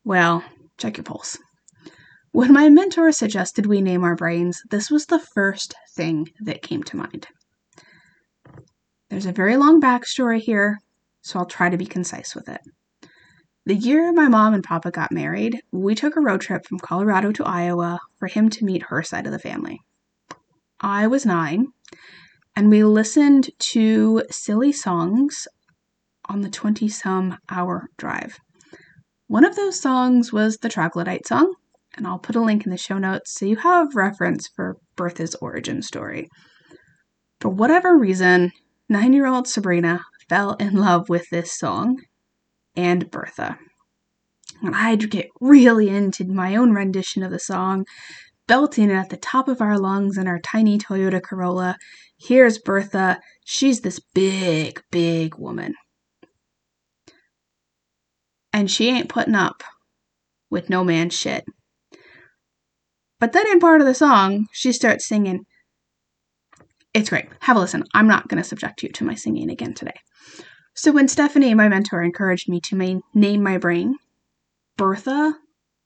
well, 0.05 0.43
check 0.77 0.97
your 0.97 1.05
pulse. 1.05 1.39
When 2.33 2.53
my 2.53 2.69
mentor 2.69 3.11
suggested 3.13 3.67
we 3.67 3.81
name 3.81 4.05
our 4.05 4.15
brains, 4.15 4.63
this 4.71 4.91
was 4.91 5.07
the 5.07 5.19
first 5.19 5.75
thing 5.95 6.29
that 6.41 6.63
came 6.63 6.83
to 6.85 6.97
mind. 6.97 7.27
There's 9.11 9.27
a 9.27 9.33
very 9.33 9.57
long 9.57 9.81
backstory 9.81 10.41
here, 10.41 10.79
so 11.23 11.39
I'll 11.39 11.47
try 11.47 11.71
to 11.71 11.77
be 11.77 11.87
concise 11.87 12.35
with 12.35 12.49
it. 12.49 12.61
The 13.65 13.75
year 13.75 14.13
my 14.13 14.29
mom 14.29 14.55
and 14.55 14.65
papa 14.65 14.91
got 14.91 15.13
married, 15.13 15.61
we 15.73 15.95
took 15.95 16.17
a 16.17 16.21
road 16.21 16.41
trip 16.41 16.67
from 16.67 16.79
Colorado 16.79 17.33
to 17.33 17.45
Iowa 17.45 18.01
for 18.19 18.27
him 18.27 18.49
to 18.51 18.65
meet 18.65 18.85
her 18.85 19.03
side 19.03 19.27
of 19.27 19.33
the 19.33 19.39
family. 19.39 19.81
I 20.81 21.07
was 21.07 21.27
nine, 21.27 21.69
and 22.57 22.71
we 22.71 22.85
listened 22.85 23.51
to 23.59 24.23
silly 24.31 24.73
songs 24.73 25.47
on 26.27 26.43
the 26.43 26.51
20 26.51 26.89
some 26.89 27.39
hour 27.51 27.89
drive. 27.97 28.39
One 29.27 29.45
of 29.45 29.57
those 29.57 29.81
songs 29.81 30.33
was 30.33 30.59
the 30.59 30.69
Troglodyte 30.69 31.27
song, 31.27 31.55
and 31.95 32.07
I'll 32.07 32.19
put 32.19 32.37
a 32.37 32.41
link 32.41 32.65
in 32.65 32.71
the 32.71 32.79
show 32.79 32.99
notes 32.99 33.33
so 33.33 33.45
you 33.45 33.57
have 33.57 33.95
reference 33.95 34.49
for 34.49 34.77
Bertha's 34.97 35.35
origin 35.37 35.83
story. 35.83 36.29
For 37.41 37.49
whatever 37.49 37.97
reason, 37.97 38.53
nine 38.89 39.13
year 39.13 39.27
old 39.27 39.47
Sabrina 39.47 40.05
fell 40.29 40.55
in 40.55 40.75
love 40.75 41.09
with 41.09 41.29
this 41.31 41.57
song 41.57 42.03
and 42.77 43.11
Bertha. 43.11 43.59
And 44.63 44.75
I'd 44.75 45.11
get 45.11 45.29
really 45.41 45.89
into 45.89 46.25
my 46.25 46.57
own 46.57 46.73
rendition 46.73 47.23
of 47.23 47.31
the 47.31 47.39
song, 47.39 47.85
belting 48.47 48.91
it 48.91 48.95
at 48.95 49.11
the 49.11 49.17
top 49.17 49.49
of 49.49 49.61
our 49.61 49.79
lungs 49.79 50.19
in 50.19 50.27
our 50.27 50.41
tiny 50.41 50.79
Toyota 50.79 51.23
Corolla. 51.23 51.77
Here's 52.19 52.59
Bertha. 52.59 53.21
She's 53.45 53.81
this 53.81 54.01
big, 54.15 54.83
big 54.91 55.37
woman. 55.37 55.75
And 58.53 58.71
she 58.71 58.89
ain't 58.89 59.09
putting 59.09 59.35
up 59.35 59.63
with 60.51 60.71
no 60.71 60.83
man's 60.83 61.15
shit. 61.15 61.45
But 63.21 63.33
then 63.33 63.47
in 63.49 63.61
part 63.61 63.81
of 63.81 63.87
the 63.87 63.95
song, 63.95 64.47
she 64.53 64.73
starts 64.73 65.07
singing. 65.07 65.45
It's 66.99 67.11
great. 67.11 67.27
Have 67.43 67.57
a 67.57 67.61
listen. 67.61 67.85
I'm 67.95 68.09
not 68.09 68.27
going 68.27 68.43
to 68.43 68.49
subject 68.49 68.83
you 68.83 68.89
to 68.89 69.05
my 69.05 69.15
singing 69.15 69.51
again 69.51 69.73
today. 69.73 69.95
So 70.75 70.91
when 70.91 71.07
Stephanie, 71.07 71.55
my 71.55 71.69
mentor, 71.69 72.03
encouraged 72.03 72.49
me 72.49 72.61
to 72.63 72.75
main, 72.75 73.03
name 73.15 73.41
my 73.41 73.57
brain, 73.57 73.95
Bertha 74.77 75.35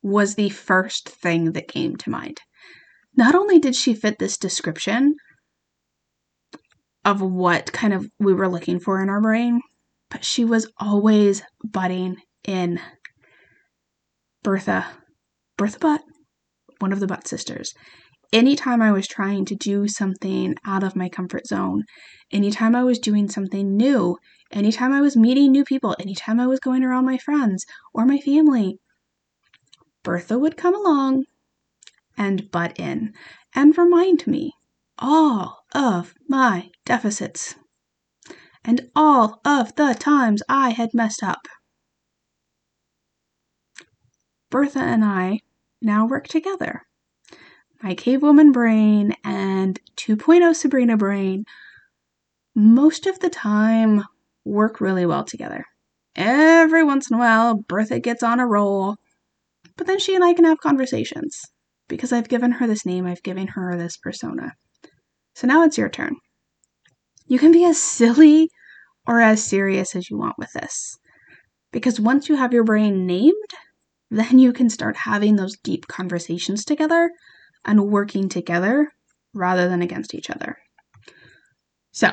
was 0.03 0.37
the 0.37 0.49
first 0.49 1.11
thing 1.11 1.53
that 1.53 1.69
came 1.69 1.97
to 1.97 2.09
mind. 2.09 2.41
Not 3.15 3.35
only 3.35 3.59
did 3.59 3.77
she 3.77 3.93
fit 3.93 4.19
this 4.19 4.39
description 4.39 5.17
of 7.05 7.21
what 7.21 7.75
kind 7.75 7.93
of 7.93 8.07
we 8.19 8.33
were 8.33 8.49
looking 8.49 8.81
for 8.81 9.03
in 9.03 9.11
our 9.11 9.21
brain, 9.21 9.61
but 10.09 10.25
she 10.25 10.47
was 10.47 10.73
always 10.79 11.43
butting 11.63 12.17
in. 12.45 12.81
Bertha, 14.43 14.87
Bertha 15.59 15.79
Butt, 15.79 16.01
one 16.79 16.91
of 16.91 17.01
the 17.01 17.07
Butt 17.07 17.29
sisters. 17.29 17.75
Anytime 18.33 18.81
I 18.81 18.93
was 18.93 19.07
trying 19.07 19.45
to 19.45 19.55
do 19.55 19.87
something 19.87 20.55
out 20.65 20.83
of 20.83 20.97
my 20.97 21.11
comfort 21.11 21.47
zone, 21.47 21.85
anytime 22.31 22.75
I 22.75 22.83
was 22.83 22.99
doing 22.99 23.29
something 23.29 23.77
new, 23.77 24.17
anytime 24.51 24.91
I 24.91 25.03
was 25.03 25.19
meeting 25.19 25.53
new 25.53 25.65
people, 25.65 25.95
anytime 26.01 26.41
I 26.41 26.47
was 26.47 26.59
going 26.59 26.83
around 26.83 27.05
my 27.05 27.19
friends 27.19 27.67
or 27.93 28.07
my 28.07 28.19
family, 28.19 28.79
Bertha 30.03 30.39
would 30.39 30.57
come 30.57 30.75
along 30.75 31.27
and 32.17 32.51
butt 32.51 32.79
in 32.81 33.13
and 33.55 33.77
remind 33.77 34.27
me 34.27 34.53
all 34.99 35.65
of 35.75 36.15
my 36.27 36.71
deficits 36.87 37.55
and 38.65 38.91
all 38.97 39.43
of 39.45 39.75
the 39.77 39.95
times 39.99 40.43
I 40.49 40.71
had 40.71 40.95
messed 40.95 41.23
up. 41.23 41.47
Bertha 44.49 44.79
and 44.79 45.05
I 45.05 45.41
now 45.83 46.07
work 46.07 46.29
together. 46.29 46.87
My 47.83 47.97
cavewoman 47.97 48.53
brain 48.53 49.17
and 49.25 49.81
2.0 49.97 50.55
Sabrina 50.55 50.97
brain 50.97 51.45
most 52.55 53.07
of 53.07 53.19
the 53.19 53.29
time 53.29 54.05
work 54.45 54.81
really 54.81 55.05
well 55.05 55.25
together. 55.25 55.65
Every 56.15 56.85
once 56.85 57.11
in 57.11 57.17
a 57.17 57.19
while, 57.19 57.57
Bertha 57.57 57.99
gets 57.99 58.23
on 58.23 58.39
a 58.39 58.47
roll, 58.47 58.99
but 59.77 59.89
then 59.89 59.99
she 59.99 60.15
and 60.15 60.23
I 60.23 60.33
can 60.33 60.45
have 60.45 60.61
conversations. 60.61 61.41
Because 61.89 62.13
I've 62.13 62.29
given 62.29 62.53
her 62.53 62.69
this 62.69 62.87
name, 62.87 63.05
I've 63.05 63.23
given 63.25 63.49
her 63.49 63.77
this 63.77 63.97
persona. 63.97 64.53
So 65.35 65.49
now 65.49 65.65
it's 65.65 65.77
your 65.77 65.89
turn. 65.89 66.15
You 67.27 67.41
can 67.41 67.51
be 67.51 67.65
as 67.65 67.79
silly 67.79 68.49
or 69.09 69.21
as 69.21 69.43
serious 69.43 69.97
as 69.97 70.09
you 70.09 70.17
want 70.17 70.37
with 70.39 70.53
this. 70.53 70.97
Because 71.73 71.99
once 71.99 72.29
you 72.29 72.37
have 72.37 72.53
your 72.53 72.65
brain 72.65 73.07
named, 73.07 73.35
then 74.09 74.39
you 74.39 74.53
can 74.53 74.71
start 74.71 74.99
having 74.99 75.35
those 75.35 75.57
deep 75.65 75.89
conversations 75.89 76.65
together 76.65 77.11
and 77.65 77.89
working 77.89 78.29
together 78.29 78.93
rather 79.35 79.69
than 79.69 79.83
against 79.83 80.15
each 80.15 80.31
other. 80.31 80.59
So, 81.93 82.11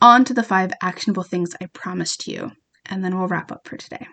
on 0.00 0.24
to 0.24 0.34
the 0.34 0.42
five 0.42 0.72
actionable 0.82 1.22
things 1.22 1.54
I 1.60 1.66
promised 1.66 2.26
you, 2.26 2.50
and 2.86 3.04
then 3.04 3.16
we'll 3.16 3.28
wrap 3.28 3.52
up 3.52 3.66
for 3.66 3.76
today. 3.76 4.06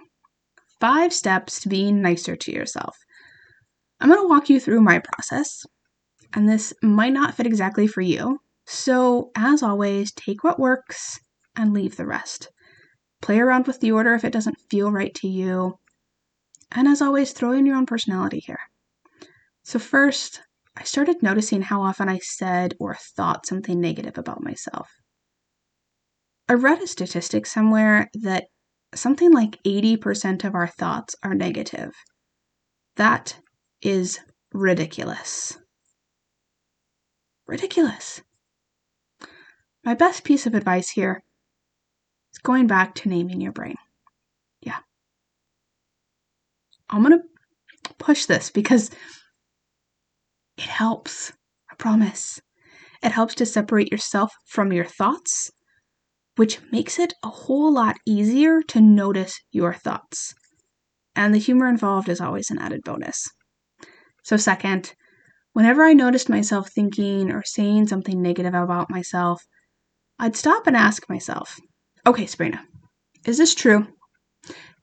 Five 0.79 1.13
steps 1.13 1.61
to 1.61 1.69
being 1.69 2.01
nicer 2.01 2.35
to 2.35 2.51
yourself. 2.51 2.97
I'm 3.99 4.09
going 4.09 4.21
to 4.21 4.27
walk 4.27 4.49
you 4.49 4.59
through 4.59 4.81
my 4.81 4.99
process, 4.99 5.65
and 6.33 6.47
this 6.47 6.73
might 6.83 7.13
not 7.13 7.35
fit 7.35 7.47
exactly 7.47 7.87
for 7.87 8.01
you. 8.01 8.39
So, 8.65 9.31
as 9.35 9.63
always, 9.63 10.11
take 10.11 10.43
what 10.43 10.59
works 10.59 11.19
and 11.55 11.73
leave 11.73 11.95
the 11.95 12.05
rest. 12.05 12.49
Play 13.21 13.39
around 13.39 13.65
with 13.65 13.79
the 13.79 13.91
order 13.91 14.13
if 14.13 14.23
it 14.23 14.33
doesn't 14.33 14.61
feel 14.69 14.91
right 14.91 15.15
to 15.15 15.27
you. 15.27 15.79
And 16.71 16.87
as 16.87 17.01
always, 17.01 17.31
throw 17.31 17.53
in 17.53 17.65
your 17.65 17.77
own 17.77 17.85
personality 17.85 18.39
here. 18.39 18.59
So, 19.63 19.79
first, 19.79 20.41
I 20.79 20.83
started 20.83 21.23
noticing 21.23 21.63
how 21.63 21.81
often 21.81 22.07
I 22.07 22.19
said 22.19 22.75
or 22.79 22.95
thought 22.95 23.47
something 23.47 23.81
negative 23.81 24.17
about 24.17 24.43
myself. 24.43 24.89
I 26.47 26.53
read 26.53 26.81
a 26.81 26.87
statistic 26.87 27.47
somewhere 27.47 28.09
that 28.13 28.45
something 28.93 29.33
like 29.33 29.61
80% 29.63 30.43
of 30.43 30.53
our 30.53 30.67
thoughts 30.67 31.15
are 31.23 31.33
negative. 31.33 31.93
That 32.95 33.39
is 33.81 34.19
ridiculous. 34.53 35.57
Ridiculous. 37.47 38.21
My 39.83 39.95
best 39.95 40.23
piece 40.23 40.45
of 40.45 40.53
advice 40.53 40.91
here 40.91 41.23
is 42.33 42.39
going 42.39 42.67
back 42.67 42.93
to 42.95 43.09
naming 43.09 43.41
your 43.41 43.51
brain. 43.51 43.77
Yeah. 44.61 44.79
I'm 46.89 47.03
going 47.03 47.19
to 47.19 47.93
push 47.97 48.25
this 48.25 48.51
because 48.51 48.91
it 50.57 50.63
helps. 50.65 51.31
I 51.71 51.75
promise. 51.75 52.41
It 53.03 53.11
helps 53.11 53.35
to 53.35 53.45
separate 53.45 53.91
yourself 53.91 54.33
from 54.45 54.73
your 54.73 54.85
thoughts, 54.85 55.51
which 56.35 56.59
makes 56.71 56.99
it 56.99 57.13
a 57.23 57.29
whole 57.29 57.71
lot 57.71 57.97
easier 58.05 58.61
to 58.63 58.81
notice 58.81 59.39
your 59.51 59.73
thoughts. 59.73 60.33
And 61.15 61.33
the 61.33 61.39
humor 61.39 61.67
involved 61.67 62.09
is 62.09 62.21
always 62.21 62.49
an 62.49 62.59
added 62.59 62.81
bonus. 62.83 63.27
So, 64.23 64.37
second, 64.37 64.93
whenever 65.53 65.83
I 65.83 65.93
noticed 65.93 66.29
myself 66.29 66.69
thinking 66.71 67.31
or 67.31 67.43
saying 67.43 67.87
something 67.87 68.21
negative 68.21 68.53
about 68.53 68.89
myself, 68.89 69.43
I'd 70.19 70.35
stop 70.35 70.67
and 70.67 70.75
ask 70.75 71.07
myself, 71.09 71.59
okay, 72.05 72.25
Sabrina, 72.25 72.63
is 73.25 73.37
this 73.37 73.53
true? 73.53 73.87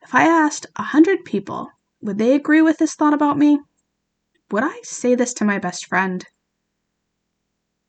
If 0.02 0.14
I 0.14 0.25
asked 0.25 0.66
a 0.76 0.83
hundred 0.83 1.25
people 1.25 1.69
would 2.04 2.19
they 2.19 2.35
agree 2.35 2.61
with 2.61 2.76
this 2.76 2.95
thought 2.95 3.14
about 3.14 3.38
me? 3.38 3.59
Would 4.54 4.62
I 4.62 4.82
say 4.84 5.16
this 5.16 5.34
to 5.34 5.44
my 5.44 5.58
best 5.58 5.87
friend? 5.87 6.25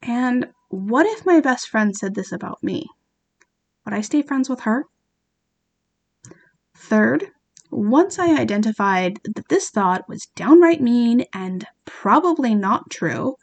And 0.01 0.47
what 0.69 1.05
if 1.05 1.23
my 1.23 1.39
best 1.39 1.69
friend 1.69 1.95
said 1.95 2.15
this 2.15 2.31
about 2.31 2.63
me? 2.63 2.87
Would 3.85 3.93
I 3.93 4.01
stay 4.01 4.23
friends 4.23 4.49
with 4.49 4.61
her? 4.61 4.85
Third, 6.75 7.29
once 7.69 8.17
I 8.17 8.35
identified 8.35 9.19
that 9.25 9.47
this 9.47 9.69
thought 9.69 10.09
was 10.09 10.25
downright 10.35 10.81
mean 10.81 11.25
and 11.35 11.67
probably 11.85 12.55
not 12.55 12.89
true, 12.89 13.35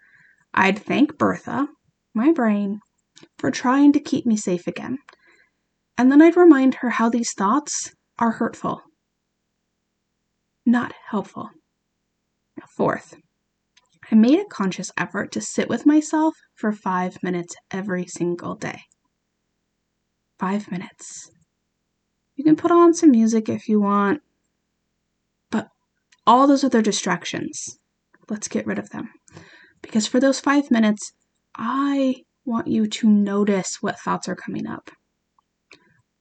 I'd 0.53 0.81
thank 0.81 1.17
Bertha, 1.17 1.69
my 2.15 2.33
brain, 2.33 2.81
for 3.39 3.53
trying 3.53 3.93
to 3.93 4.01
keep 4.01 4.27
me 4.27 4.37
safe 4.37 4.67
again. 4.67 4.99
And 5.97 6.11
then 6.11 6.21
I'd 6.21 6.37
remind 6.37 6.75
her 6.75 6.91
how 6.91 7.09
these 7.09 7.33
thoughts 7.35 7.95
are 8.19 8.33
hurtful 8.33 8.83
not 10.67 10.93
helpful. 11.09 11.51
Fourth, 12.77 13.17
I 14.11 14.15
made 14.15 14.39
a 14.39 14.47
conscious 14.47 14.91
effort 14.97 15.31
to 15.33 15.43
sit 15.43 15.69
with 15.69 15.85
myself 15.85 16.35
for 16.55 16.73
five 16.73 17.23
minutes 17.23 17.55
every 17.71 18.07
single 18.07 18.55
day. 18.55 18.81
Five 20.39 20.71
minutes. 20.71 21.31
You 22.35 22.45
can 22.45 22.57
put 22.57 22.71
on 22.71 22.95
some 22.95 23.11
music 23.11 23.51
if 23.51 23.69
you 23.69 23.81
want, 23.81 24.23
but 25.51 25.69
all 26.27 26.47
those 26.47 26.65
other 26.65 26.81
distractions, 26.81 27.79
let's 28.31 28.49
get 28.49 28.67
rid 28.67 28.79
of 28.79 28.89
them. 28.89 29.11
Because 29.83 30.07
for 30.07 30.19
those 30.19 30.41
five 30.41 30.71
minutes, 30.71 31.13
I 31.55 32.25
want 32.47 32.69
you 32.69 32.87
to 32.87 33.07
notice 33.07 33.83
what 33.83 34.01
thoughts 34.01 34.29
are 34.29 34.37
coming 34.37 34.67
up. 34.67 34.91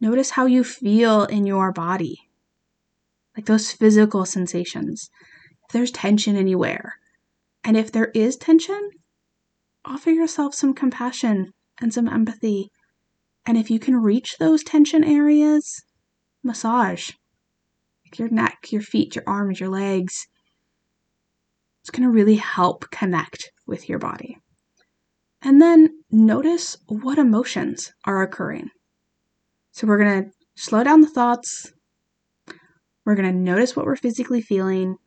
Notice 0.02 0.32
how 0.32 0.48
you 0.48 0.66
feel 0.66 1.24
in 1.24 1.46
your 1.46 1.72
body 1.72 2.18
like 3.38 3.46
those 3.46 3.72
physical 3.72 4.26
sensations. 4.26 5.10
There's 5.72 5.92
tension 5.92 6.36
anywhere. 6.36 6.96
And 7.64 7.78
if 7.78 7.92
there 7.92 8.12
is 8.14 8.38
tension, 8.38 8.90
offer 9.86 10.12
yourself 10.12 10.56
some 10.56 10.74
compassion 10.74 11.54
and 11.80 11.94
some 11.94 12.08
empathy. 12.08 12.72
And 13.46 13.58
if 13.58 13.70
you 13.70 13.80
can 13.80 13.96
reach 13.98 14.38
those 14.38 14.64
tension 14.64 15.04
areas, 15.04 15.84
massage 16.44 17.12
your 18.20 18.30
neck, 18.30 18.72
your 18.72 18.82
feet, 18.82 19.16
your 19.16 19.24
arms, 19.28 19.60
your 19.60 19.70
legs. 19.70 20.28
It's 21.82 21.90
going 21.90 22.04
to 22.04 22.10
really 22.10 22.36
help 22.36 22.90
connect 22.92 23.52
with 23.66 23.90
your 23.90 24.00
body. 24.00 24.38
And 25.42 25.62
then 25.62 25.90
notice 26.12 26.78
what 26.88 27.18
emotions 27.18 27.92
are 28.06 28.22
occurring. 28.22 28.70
So 29.72 29.88
we're 29.88 29.98
going 29.98 30.26
to 30.26 30.32
slow 30.56 30.84
down 30.84 31.02
the 31.02 31.08
thoughts. 31.08 31.72
We're 33.06 33.16
going 33.16 33.32
to 33.32 33.38
notice 33.38 33.76
what 33.76 33.86
we're 33.86 33.96
physically 33.96 34.42
feeling. 34.42 34.98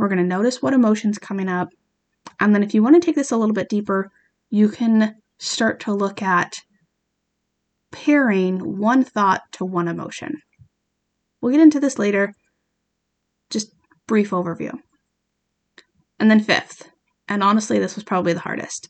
We're 0.00 0.08
going 0.08 0.16
to 0.16 0.24
notice 0.24 0.62
what 0.62 0.72
emotions 0.72 1.18
coming 1.18 1.50
up. 1.50 1.68
And 2.40 2.54
then 2.54 2.62
if 2.62 2.72
you 2.72 2.82
want 2.82 2.94
to 2.94 3.04
take 3.04 3.16
this 3.16 3.32
a 3.32 3.36
little 3.36 3.54
bit 3.54 3.68
deeper, 3.68 4.10
you 4.48 4.70
can 4.70 5.16
start 5.38 5.78
to 5.80 5.92
look 5.92 6.22
at 6.22 6.62
pairing 7.92 8.78
one 8.78 9.04
thought 9.04 9.42
to 9.52 9.66
one 9.66 9.88
emotion. 9.88 10.40
We'll 11.42 11.52
get 11.52 11.60
into 11.60 11.80
this 11.80 11.98
later. 11.98 12.32
Just 13.50 13.74
brief 14.06 14.30
overview. 14.30 14.72
And 16.18 16.30
then 16.30 16.40
fifth, 16.40 16.90
and 17.28 17.42
honestly, 17.42 17.78
this 17.78 17.94
was 17.94 18.04
probably 18.04 18.32
the 18.32 18.40
hardest. 18.40 18.88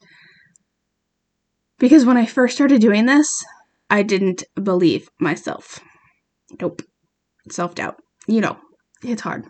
Because 1.80 2.04
when 2.04 2.18
I 2.18 2.26
first 2.26 2.54
started 2.54 2.80
doing 2.80 3.06
this, 3.06 3.44
I 3.90 4.04
didn't 4.04 4.44
believe 4.62 5.08
myself. 5.18 5.80
Nope. 6.60 6.82
Self 7.50 7.74
doubt. 7.74 7.96
You 8.28 8.42
know, 8.42 8.58
it's 9.02 9.22
hard. 9.22 9.46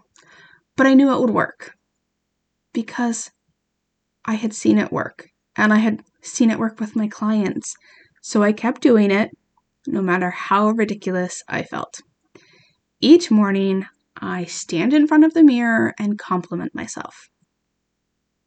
But 0.81 0.87
I 0.87 0.95
knew 0.95 1.13
it 1.13 1.21
would 1.21 1.29
work 1.29 1.75
because 2.73 3.31
I 4.25 4.33
had 4.33 4.55
seen 4.55 4.79
it 4.79 4.91
work 4.91 5.29
and 5.55 5.75
I 5.75 5.77
had 5.77 6.03
seen 6.23 6.51
it 6.51 6.59
work 6.59 6.81
with 6.81 6.97
my 6.97 7.07
clients. 7.07 7.77
So 8.23 8.43
I 8.43 8.55
kept 8.55 8.81
doing 8.81 9.11
it 9.11 9.31
no 9.87 10.01
matter 10.01 10.31
how 10.31 10.71
ridiculous 10.71 11.43
I 11.47 11.65
felt. 11.65 12.01
Each 12.99 13.31
morning, 13.31 13.85
I 14.23 14.47
stand 14.47 14.95
in 14.95 15.07
front 15.07 15.25
of 15.25 15.35
the 15.35 15.45
mirror 15.45 15.93
and 15.99 16.19
compliment 16.19 16.75
myself. 16.75 17.29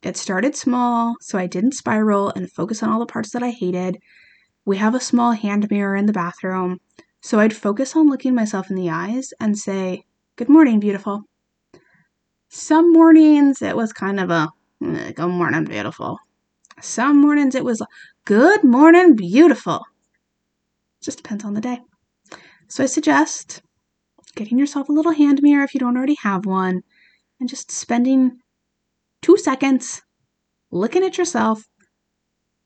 It 0.02 0.18
started 0.18 0.56
small, 0.56 1.18
so 1.22 1.38
I 1.38 1.46
didn't 1.46 1.76
spiral 1.76 2.34
and 2.36 2.52
focus 2.52 2.82
on 2.82 2.90
all 2.90 3.00
the 3.00 3.06
parts 3.06 3.30
that 3.34 3.44
I 3.44 3.52
hated. 3.52 4.00
We 4.66 4.78
have 4.78 4.96
a 4.96 5.00
small 5.00 5.34
hand 5.34 5.70
mirror 5.70 5.96
in 5.96 6.08
the 6.08 6.14
bathroom, 6.14 6.80
so 7.22 7.40
I'd 7.40 7.56
focus 7.56 7.96
on 7.96 8.10
looking 8.10 8.34
myself 8.34 8.72
in 8.72 8.76
the 8.76 8.90
eyes 8.90 9.34
and 9.40 9.56
say, 9.56 10.06
Good 10.36 10.50
morning, 10.50 10.80
beautiful. 10.80 11.26
Some 12.56 12.94
mornings 12.94 13.64
it 13.64 13.76
was 13.76 13.92
kind 13.92 14.20
of 14.20 14.30
a 14.30 14.48
eh, 14.86 15.12
Good 15.14 15.28
morning, 15.28 15.66
beautiful. 15.66 16.20
Some 16.80 17.20
mornings 17.20 17.56
it 17.56 17.66
was 17.66 17.82
Good 18.26 18.64
morning, 18.64 19.16
beautiful. 19.16 19.82
Just 21.02 21.18
depends 21.18 21.44
on 21.44 21.56
the 21.56 21.62
day. 21.62 21.80
So 22.68 22.84
I 22.84 22.86
suggest 22.86 23.64
getting 24.36 24.60
yourself 24.60 24.88
a 24.88 24.92
little 24.92 25.14
hand 25.14 25.42
mirror 25.42 25.64
if 25.64 25.74
you 25.74 25.80
don't 25.80 25.98
already 25.98 26.16
have 26.22 26.46
one, 26.46 26.84
and 27.40 27.50
just 27.50 27.72
spending 27.72 28.38
two 29.24 29.36
seconds 29.36 30.04
looking 30.70 31.04
at 31.04 31.18
yourself 31.18 31.64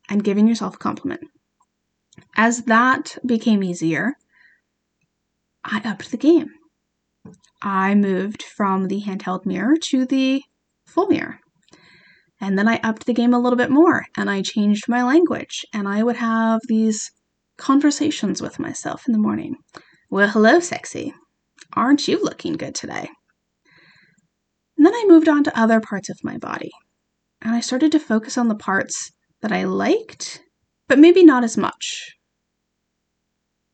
and 0.10 0.22
giving 0.22 0.50
yourself 0.50 0.76
a 0.76 0.80
compliment. 0.80 1.22
As 2.36 2.64
that 2.64 3.18
became 3.26 3.64
easier, 3.64 4.16
I 5.64 5.82
upped 5.86 6.12
the 6.12 6.18
game. 6.18 6.50
I 7.62 7.96
moved 7.96 8.44
from 8.44 8.88
the 8.88 9.02
handheld 9.02 9.46
mirror 9.46 9.76
to 9.90 10.06
the 10.06 10.44
full 10.86 11.08
mirror. 11.08 11.40
And 12.40 12.58
then 12.58 12.68
I 12.68 12.80
upped 12.84 13.06
the 13.06 13.14
game 13.14 13.34
a 13.34 13.40
little 13.40 13.58
bit 13.58 13.72
more 13.72 14.06
and 14.16 14.30
I 14.30 14.42
changed 14.42 14.88
my 14.88 15.04
language. 15.04 15.66
And 15.74 15.88
I 15.88 16.04
would 16.04 16.18
have 16.18 16.62
these 16.68 17.12
conversations 17.58 18.42
with 18.42 18.60
myself 18.60 19.08
in 19.08 19.14
the 19.14 19.20
morning. 19.20 19.56
Well, 20.10 20.30
hello, 20.30 20.60
sexy. 20.60 21.14
Aren't 21.74 22.08
you 22.08 22.22
looking 22.24 22.54
good 22.54 22.76
today? 22.76 23.10
And 24.78 24.86
then 24.86 24.94
I 24.94 25.06
moved 25.08 25.28
on 25.28 25.44
to 25.44 25.60
other 25.60 25.82
parts 25.82 26.10
of 26.10 26.24
my 26.24 26.38
body. 26.38 26.72
And 27.42 27.56
I 27.56 27.60
started 27.60 27.92
to 27.94 28.00
focus 28.00 28.38
on 28.38 28.48
the 28.48 28.56
parts 28.56 29.12
that 29.42 29.52
I 29.52 29.64
liked, 29.64 30.42
but 30.88 31.00
maybe 31.00 31.24
not 31.24 31.44
as 31.44 31.58
much. 31.58 32.16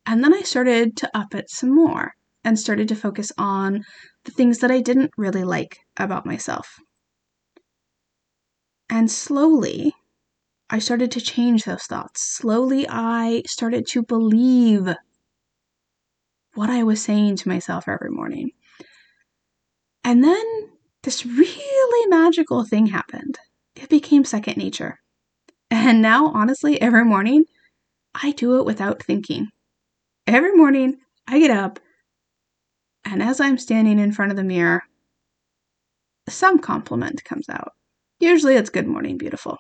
And 0.06 0.24
then 0.24 0.34
I 0.34 0.42
started 0.42 0.98
to 0.98 1.18
up 1.18 1.36
it 1.36 1.50
some 1.50 1.74
more 1.74 2.14
and 2.44 2.60
started 2.60 2.88
to 2.90 2.96
focus 2.96 3.32
on 3.38 3.84
the 4.26 4.32
things 4.32 4.60
that 4.60 4.72
I 4.72 4.82
didn't 4.82 5.12
really 5.18 5.44
like 5.44 5.80
about 5.98 6.26
myself. 6.26 6.80
And 8.90 9.10
slowly, 9.10 9.94
I 10.70 10.80
started 10.80 11.12
to 11.12 11.22
change 11.22 11.64
those 11.64 11.84
thoughts. 11.84 12.22
Slowly, 12.22 12.86
I 12.90 13.44
started 13.46 13.88
to 13.88 14.04
believe 14.04 14.88
what 16.56 16.70
I 16.70 16.84
was 16.84 17.02
saying 17.02 17.38
to 17.38 17.50
myself 17.50 17.88
every 17.88 18.12
morning. 18.12 18.52
And 20.04 20.24
then 20.24 20.44
this 21.04 21.26
really 21.26 22.08
magical 22.10 22.66
thing 22.66 22.88
happened. 22.88 23.38
It 23.76 23.90
became 23.90 24.26
second 24.26 24.58
nature. 24.58 25.00
And 25.72 26.02
now, 26.02 26.28
honestly, 26.28 26.80
every 26.80 27.04
morning, 27.04 27.46
I 28.14 28.32
do 28.32 28.60
it 28.60 28.66
without 28.66 29.02
thinking. 29.02 29.48
Every 30.28 30.56
morning, 30.56 30.98
I 31.28 31.40
get 31.40 31.52
up, 31.52 31.80
and 33.06 33.22
as 33.22 33.40
I'm 33.40 33.58
standing 33.58 34.00
in 34.00 34.12
front 34.12 34.32
of 34.32 34.38
the 34.38 34.44
mirror, 34.44 34.84
some 36.30 36.60
compliment 36.60 37.24
comes 37.24 37.50
out. 37.50 37.74
Usually 38.20 38.56
it's 38.56 38.70
good 38.70 38.88
morning, 38.88 39.18
beautiful. 39.18 39.58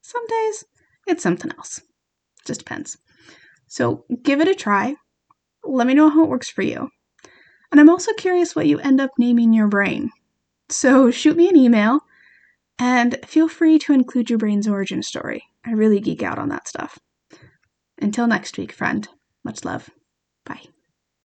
Some 0.00 0.26
days 0.26 0.64
it's 1.06 1.22
something 1.22 1.52
else. 1.56 1.80
Just 2.46 2.60
depends. 2.60 2.98
So 3.66 4.04
give 4.22 4.40
it 4.40 4.48
a 4.48 4.54
try. 4.54 4.94
Let 5.64 5.86
me 5.86 5.94
know 5.94 6.10
how 6.10 6.24
it 6.24 6.28
works 6.28 6.50
for 6.50 6.62
you. 6.62 6.88
And 7.70 7.80
I'm 7.80 7.88
also 7.88 8.12
curious 8.14 8.54
what 8.54 8.66
you 8.66 8.78
end 8.78 9.00
up 9.00 9.10
naming 9.18 9.52
your 9.52 9.68
brain. 9.68 10.10
So 10.68 11.10
shoot 11.10 11.36
me 11.36 11.48
an 11.48 11.56
email 11.56 12.00
and 12.78 13.18
feel 13.26 13.48
free 13.48 13.78
to 13.80 13.92
include 13.92 14.28
your 14.28 14.38
brain's 14.38 14.68
origin 14.68 15.02
story. 15.02 15.44
I 15.64 15.72
really 15.72 16.00
geek 16.00 16.22
out 16.22 16.38
on 16.38 16.48
that 16.48 16.68
stuff. 16.68 16.98
Until 18.00 18.26
next 18.26 18.58
week, 18.58 18.72
friend, 18.72 19.08
much 19.44 19.64
love. 19.64 19.88
Bye. 20.44 20.62